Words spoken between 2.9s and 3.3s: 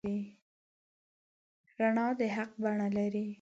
لري.